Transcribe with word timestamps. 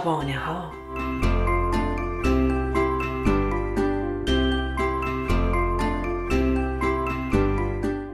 شبانه 0.00 0.38
ها 0.38 0.72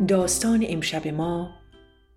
داستان 0.09 0.65
امشب 0.69 1.09
ما 1.09 1.55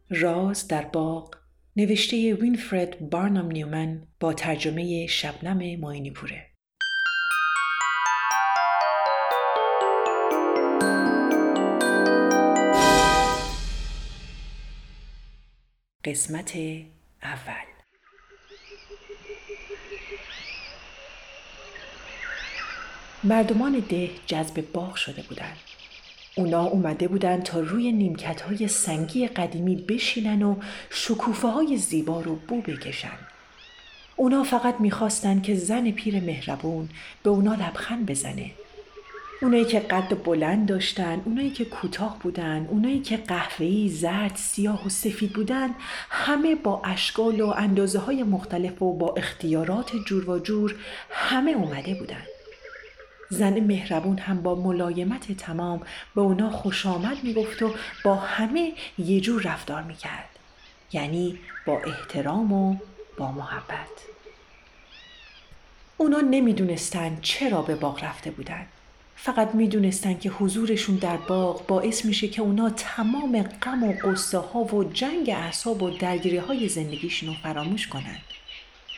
راز 0.09 0.67
در 0.67 0.85
باغ 0.85 1.35
نوشته 1.75 2.33
وینفرد 2.33 3.09
بارنام 3.09 3.51
نیومن 3.51 4.07
با 4.19 4.33
ترجمه 4.33 5.07
شبنم 5.07 5.79
ماینی 5.79 6.11
پوره. 6.11 6.45
قسمت 16.05 16.57
اول 17.23 17.78
مردمان 23.23 23.83
ده 23.89 24.09
جذب 24.25 24.71
باغ 24.73 24.95
شده 24.95 25.21
بودند. 25.21 25.57
اونا 26.37 26.63
اومده 26.63 27.07
بودند 27.07 27.43
تا 27.43 27.59
روی 27.59 27.91
نیمکت 27.91 28.41
های 28.41 28.67
سنگی 28.67 29.27
قدیمی 29.27 29.75
بشینن 29.75 30.43
و 30.43 30.55
شکوفه 30.89 31.47
های 31.47 31.77
زیبا 31.77 32.21
رو 32.21 32.35
بو 32.35 32.61
بکشن. 32.61 33.17
اونا 34.15 34.43
فقط 34.43 34.75
می‌خواستن 34.79 35.41
که 35.41 35.55
زن 35.55 35.91
پیر 35.91 36.19
مهربون 36.19 36.89
به 37.23 37.29
اونا 37.29 37.53
لبخند 37.53 38.05
بزنه. 38.05 38.51
اونایی 39.41 39.65
که 39.65 39.79
قد 39.79 40.23
بلند 40.23 40.67
داشتن، 40.67 41.21
اونایی 41.25 41.49
که 41.49 41.65
کوتاه 41.65 42.19
بودن، 42.19 42.67
اونایی 42.69 42.99
که 42.99 43.17
قهوه‌ای، 43.17 43.89
زرد، 43.89 44.35
سیاه 44.35 44.85
و 44.85 44.89
سفید 44.89 45.33
بودن، 45.33 45.69
همه 46.09 46.55
با 46.55 46.81
اشکال 46.83 47.41
و 47.41 47.47
اندازه 47.47 47.99
های 47.99 48.23
مختلف 48.23 48.81
و 48.81 48.93
با 48.93 49.13
اختیارات 49.17 49.91
جور 50.05 50.29
و 50.29 50.39
جور 50.39 50.75
همه 51.09 51.51
اومده 51.51 51.93
بودن. 51.93 52.23
زن 53.29 53.59
مهربون 53.59 54.17
هم 54.17 54.41
با 54.41 54.55
ملایمت 54.55 55.31
تمام 55.31 55.81
به 56.15 56.21
اونا 56.21 56.49
خوش 56.49 56.85
آمد 56.85 57.23
می‌گفت 57.23 57.61
و 57.61 57.73
با 58.03 58.15
همه 58.15 58.73
یه 58.97 59.21
جور 59.21 59.41
رفتار 59.41 59.81
می‌کرد. 59.81 60.29
یعنی 60.93 61.39
با 61.65 61.79
احترام 61.79 62.53
و 62.53 62.75
با 63.17 63.31
محبت. 63.31 63.87
اونا 65.97 66.19
نمی‌دونستن 66.19 67.17
چرا 67.21 67.61
به 67.61 67.75
باغ 67.75 68.03
رفته 68.03 68.31
بودن. 68.31 68.65
فقط 69.15 69.55
می‌دونستن 69.55 70.17
که 70.17 70.29
حضورشون 70.29 70.95
در 70.95 71.17
باغ 71.17 71.67
باعث 71.67 72.05
میشه 72.05 72.27
که 72.27 72.41
اونا 72.41 72.69
تمام 72.69 73.41
غم 73.41 73.83
و 73.83 73.93
قصه 74.03 74.37
ها 74.37 74.59
و 74.59 74.83
جنگ 74.83 75.29
اعصاب 75.29 75.83
و 75.83 75.89
درگیری 75.89 76.37
های 76.37 76.69
زندگیشون 76.69 77.29
رو 77.29 77.35
فراموش 77.43 77.87
کنن. 77.87 78.17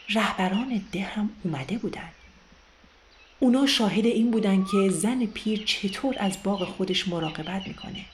رهبران 0.09 0.81
ده 0.91 1.01
هم 1.01 1.29
اومده 1.43 1.77
بودن. 1.77 2.09
اونا 3.43 3.65
شاهد 3.65 4.05
این 4.05 4.31
بودن 4.31 4.65
که 4.71 4.89
زن 4.89 5.25
پیر 5.25 5.63
چطور 5.65 6.15
از 6.19 6.43
باغ 6.43 6.63
خودش 6.63 7.07
مراقبت 7.07 7.67
می‌کنه. 7.67 8.05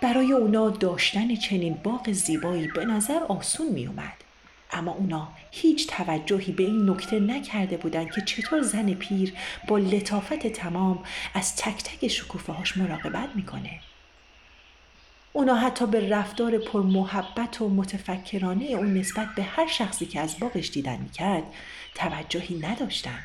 برای 0.00 0.32
اونا 0.32 0.70
داشتن 0.70 1.34
چنین 1.34 1.74
باغ 1.74 2.12
زیبایی 2.12 2.68
به 2.68 2.84
نظر 2.84 3.18
آسون 3.28 3.68
می 3.72 3.86
اومد. 3.86 4.12
اما 4.70 4.92
اونا 4.92 5.28
هیچ 5.50 5.86
توجهی 5.86 6.52
به 6.52 6.62
این 6.62 6.90
نکته 6.90 7.20
نکرده 7.20 7.76
بودند 7.76 8.12
که 8.12 8.20
چطور 8.20 8.62
زن 8.62 8.94
پیر 8.94 9.32
با 9.68 9.78
لطافت 9.78 10.46
تمام 10.46 11.04
از 11.34 11.56
تک 11.56 11.82
تک 11.82 12.08
شکوفه 12.08 12.52
هاش 12.52 12.76
مراقبت 12.76 13.28
می‌کنه. 13.34 13.80
اونا 15.32 15.54
حتی 15.54 15.86
به 15.86 16.08
رفتار 16.08 16.58
پر 16.58 16.82
محبت 16.82 17.60
و 17.60 17.68
متفکرانه 17.68 18.64
اون 18.64 18.94
نسبت 18.94 19.28
به 19.36 19.42
هر 19.42 19.66
شخصی 19.66 20.06
که 20.06 20.20
از 20.20 20.38
باغش 20.38 20.70
دیدن 20.70 20.96
می‌کرد 20.96 21.44
توجهی 21.94 22.58
نداشتند. 22.58 23.24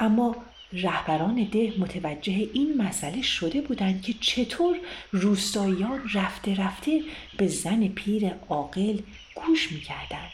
اما 0.00 0.36
رهبران 0.72 1.44
ده 1.44 1.72
متوجه 1.78 2.32
این 2.32 2.82
مسئله 2.82 3.22
شده 3.22 3.60
بودند 3.60 4.02
که 4.02 4.14
چطور 4.20 4.76
روستاییان 5.12 6.10
رفته 6.14 6.54
رفته 6.54 7.02
به 7.36 7.46
زن 7.46 7.88
پیر 7.88 8.30
عاقل 8.48 8.98
گوش 9.34 9.72
می‌کردند. 9.72 10.30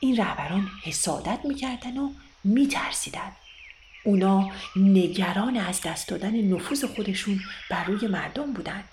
این 0.00 0.16
رهبران 0.16 0.70
حسادت 0.82 1.38
می‌کردن 1.44 1.98
و 1.98 2.10
میترسیدن 2.44 3.32
اونا 4.04 4.50
نگران 4.76 5.56
از 5.56 5.80
دست 5.80 6.08
دادن 6.08 6.40
نفوذ 6.40 6.84
خودشون 6.84 7.40
بر 7.70 7.84
روی 7.84 8.06
مردم 8.06 8.52
بودند. 8.52 8.84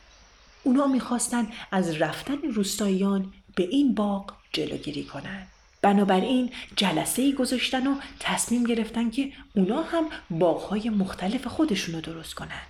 اونا 0.63 0.87
می‌خواستن 0.87 1.47
از 1.71 2.01
رفتن 2.01 2.37
روستاییان 2.53 3.33
به 3.55 3.63
این 3.63 3.95
باغ 3.95 4.33
جلوگیری 4.53 5.03
کنند. 5.03 5.47
بنابراین 5.81 6.51
جلسه 6.75 7.21
ای 7.21 7.33
گذاشتن 7.33 7.87
و 7.87 7.95
تصمیم 8.19 8.63
گرفتن 8.63 9.09
که 9.09 9.31
اونا 9.55 9.81
هم 9.81 10.05
باغهای 10.29 10.89
مختلف 10.89 11.47
خودشون 11.47 11.95
رو 11.95 12.01
درست 12.01 12.33
کنن. 12.33 12.61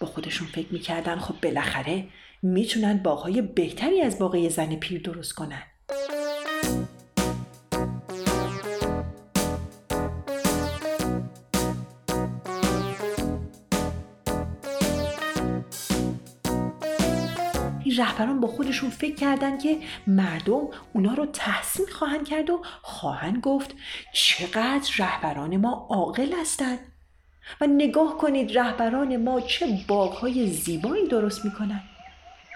با 0.00 0.06
خودشون 0.06 0.46
فکر 0.46 0.72
می‌کردن 0.72 1.18
خب 1.18 1.34
بالاخره 1.42 2.04
می‌تونن 2.42 2.96
باغهای 2.98 3.42
بهتری 3.42 4.00
از 4.00 4.18
باغ 4.18 4.48
زن 4.48 4.76
پیر 4.76 5.02
درست 5.02 5.32
کنن. 5.32 5.62
رهبران 17.98 18.40
با 18.40 18.48
خودشون 18.48 18.90
فکر 18.90 19.14
کردن 19.14 19.58
که 19.58 19.78
مردم 20.06 20.68
اونا 20.92 21.14
رو 21.14 21.26
تحسین 21.26 21.86
خواهند 21.86 22.28
کرد 22.28 22.50
و 22.50 22.62
خواهند 22.82 23.40
گفت 23.40 23.74
چقدر 24.14 24.90
رهبران 24.98 25.56
ما 25.56 25.86
عاقل 25.90 26.32
هستند. 26.40 26.78
و 27.60 27.66
نگاه 27.66 28.18
کنید 28.18 28.58
رهبران 28.58 29.16
ما 29.16 29.40
چه 29.40 29.66
باغهای 29.88 30.46
زیبایی 30.46 31.08
درست 31.08 31.44
می‌کنن 31.44 31.82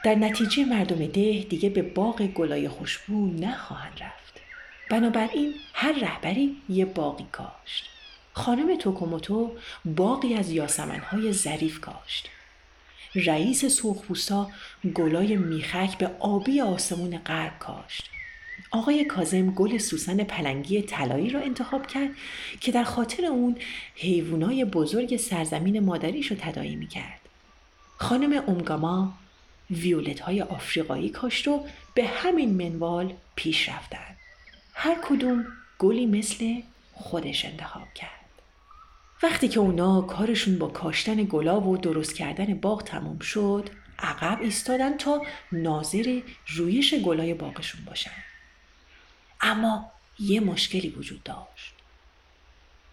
در 0.05 0.15
نتیجه 0.15 0.65
مردم 0.65 1.07
ده 1.07 1.47
دیگه 1.49 1.71
به 1.71 1.83
باغ 1.83 2.23
گلای 2.23 2.69
خوشبو 2.69 3.27
نخواهند 3.27 4.01
رفت. 4.01 4.41
بنابراین 4.91 5.55
هر 5.75 5.93
رهبری 5.93 6.57
یه 6.69 6.85
باقی 6.85 7.27
کاشت. 7.33 7.91
خانم 8.33 8.77
توکوموتو 8.77 9.53
باقی 9.85 10.35
از 10.35 10.51
یاسمنهای 10.51 11.33
ظریف 11.33 11.81
کاشت. 11.81 12.29
رئیس 13.17 13.65
سرخپوستا 13.65 14.51
گلای 14.95 15.37
میخک 15.37 15.99
به 15.99 16.11
آبی 16.19 16.61
آسمون 16.61 17.19
غرب 17.19 17.59
کاشت. 17.59 18.11
آقای 18.71 19.05
کازم 19.05 19.51
گل 19.51 19.79
سوسن 19.79 20.25
پلنگی 20.25 20.83
طلایی 20.83 21.31
را 21.31 21.41
انتخاب 21.41 21.87
کرد 21.87 22.11
که 22.61 22.73
در 22.73 22.85
خاطر 22.85 23.25
اون 23.25 23.57
حیوانای 23.95 24.65
بزرگ 24.65 25.17
سرزمین 25.17 25.81
مادریش 25.81 26.27
رو 26.27 26.37
تدایی 26.41 26.77
می‌کرد. 26.77 27.21
خانم 27.97 28.43
امگاما 28.49 29.15
ویولت 29.71 30.21
های 30.21 30.43
آفریقایی 30.43 31.09
کاشت 31.09 31.49
و 31.49 31.65
به 31.95 32.07
همین 32.07 32.69
منوال 32.69 33.13
پیش 33.37 33.69
رفتن 33.69 34.17
هر 34.75 34.97
کدوم 35.09 35.45
گلی 35.79 36.07
مثل 36.07 36.55
خودش 36.93 37.45
انتخاب 37.45 37.95
کرد. 37.95 38.26
وقتی 39.23 39.49
که 39.49 39.61
اونا 39.61 40.01
کارشون 40.01 40.59
با 40.59 40.69
کاشتن 40.69 41.25
گلاب 41.25 41.67
و 41.67 41.77
درست 41.77 42.15
کردن 42.15 42.55
باغ 42.55 42.83
تمام 42.83 43.19
شد 43.19 43.71
عقب 43.99 44.43
ایستادن 44.43 44.97
تا 44.97 45.23
ناظر 45.53 46.21
رویش 46.47 46.95
گلای 46.95 47.35
باغشون 47.35 47.85
باشن. 47.85 48.11
اما 49.41 49.93
یه 50.19 50.41
مشکلی 50.41 50.89
وجود 50.89 51.23
داشت. 51.23 51.75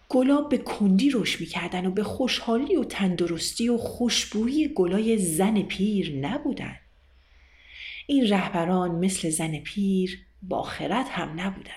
گلاب 0.09 0.49
به 0.49 0.57
کندی 0.57 1.09
رشد 1.13 1.39
می‌کردن 1.39 1.85
و 1.85 1.91
به 1.91 2.03
خوشحالی 2.03 2.75
و 2.75 2.83
تندرستی 2.83 3.69
و 3.69 3.77
خوشبویی 3.77 4.67
گلای 4.67 5.17
زن 5.17 5.61
پیر 5.61 6.15
نبودن. 6.15 6.79
این 8.07 8.29
رهبران 8.29 8.91
مثل 8.91 9.29
زن 9.29 9.59
پیر 9.59 10.19
با 10.41 10.63
خرد 10.63 11.07
هم 11.09 11.41
نبودن. 11.41 11.71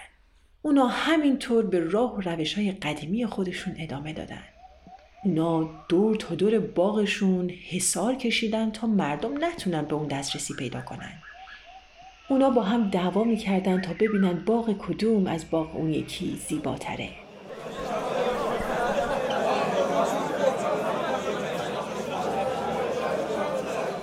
اونا 0.67 0.87
همینطور 0.87 1.67
به 1.67 1.81
راه 1.81 2.17
و 2.17 2.21
روش 2.21 2.55
های 2.55 2.73
قدیمی 2.73 3.27
خودشون 3.27 3.75
ادامه 3.79 4.13
دادن. 4.13 4.43
اونا 5.25 5.71
دور 5.89 6.17
تا 6.17 6.35
دور 6.35 6.59
باغشون 6.59 7.51
حسار 7.51 8.15
کشیدن 8.15 8.71
تا 8.71 8.87
مردم 8.87 9.45
نتونن 9.45 9.83
به 9.83 9.95
اون 9.95 10.07
دسترسی 10.07 10.55
پیدا 10.55 10.81
کنن. 10.81 11.13
اونا 12.29 12.51
با 12.51 12.63
هم 12.63 12.91
دعوا 12.91 13.25
می‌کردن 13.25 13.81
تا 13.81 13.93
ببینن 13.93 14.45
باغ 14.45 14.79
کدوم 14.79 15.27
از 15.27 15.51
باغ 15.51 15.77
اون 15.77 15.95
یکی 15.95 16.41
زیباتره. 16.49 17.09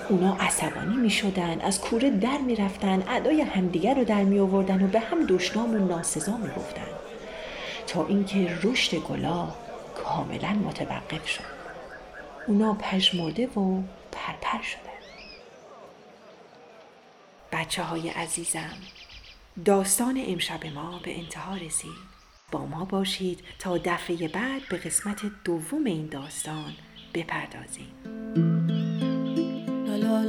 اونا 0.08 0.36
عصبانی 0.40 0.96
می 0.96 1.10
شدن 1.10 1.60
از 1.60 1.80
کوره 1.80 2.10
در 2.10 2.38
می 2.38 2.56
رفتن 2.56 3.02
ادای 3.08 3.40
همدیگر 3.40 3.94
رو 3.94 4.04
در 4.04 4.24
می 4.24 4.38
آوردن 4.38 4.84
و 4.84 4.86
به 4.86 5.00
هم 5.00 5.26
دشنام 5.26 5.74
و 5.74 5.78
ناسزا 5.78 6.36
می 6.36 6.48
گفتن 6.48 6.86
تا 7.86 8.06
اینکه 8.06 8.58
رشد 8.62 8.96
گلا 8.96 9.48
کاملا 9.94 10.52
متوقف 10.52 11.28
شد. 11.28 11.44
اونا 12.46 12.74
پژمرده 12.74 13.46
و 13.46 13.82
پرپر 14.12 14.62
شدن. 14.62 14.80
بچه 17.52 17.82
های 17.82 18.08
عزیزم 18.08 18.76
داستان 19.64 20.24
امشب 20.26 20.66
ما 20.66 21.00
به 21.04 21.18
انتها 21.18 21.56
رسید. 21.56 22.14
با 22.52 22.66
ما 22.66 22.84
باشید 22.84 23.40
تا 23.58 23.78
دفعه 23.78 24.28
بعد 24.28 24.62
به 24.70 24.76
قسمت 24.76 25.20
دوم 25.44 25.84
این 25.84 26.06
داستان 26.06 26.72
بپردازیم. 27.14 28.73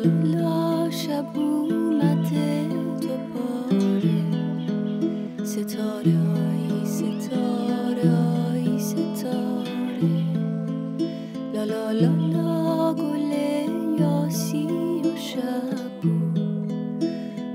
لا 0.05 0.89
شب 0.91 1.25
اومده 1.35 2.67
دوباره. 3.01 4.21
ستاره 5.43 6.15
آی 6.37 6.85
ستاره 6.85 8.11
آی 8.51 8.79
ستاره. 8.79 10.15
لا 11.53 11.63
لا 11.63 11.91
لا 11.91 12.11
لا 12.33 12.93
گل 12.93 13.31
یاسی 13.99 14.67
و 15.03 15.15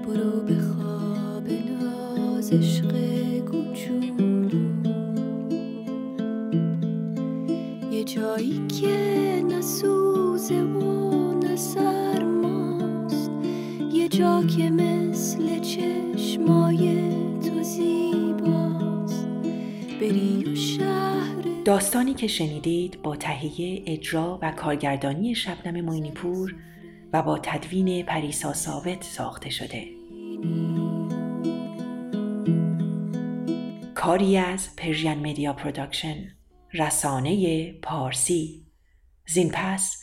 برو 0.06 0.40
به 0.46 0.54
خواب 0.54 1.48
ناز 1.48 2.52
جا 14.10 14.42
که 14.42 14.70
مثل 14.70 15.60
چشمای 15.60 17.10
تو 17.40 17.62
زیباست. 17.62 19.26
بری 20.00 20.44
و 20.44 20.56
شهر 20.56 21.62
داستانی 21.64 22.14
که 22.14 22.26
شنیدید 22.26 23.02
با 23.02 23.16
تهیه 23.16 23.82
اجرا 23.86 24.38
و 24.42 24.52
کارگردانی 24.52 25.34
شبنم 25.34 25.84
معینی‌پور 25.84 26.54
و 27.12 27.22
با 27.22 27.38
تدوین 27.38 28.02
پریسا 28.02 28.52
ثابت 28.52 29.02
ساخته 29.04 29.50
شده. 29.50 29.84
کاری 33.94 34.36
از 34.36 34.76
Persian 34.76 35.26
Media 35.26 35.52
Production 35.52 36.16
رسانه 36.72 37.72
پارسی. 37.72 38.66
زین 39.26 39.50
پس 39.54 40.02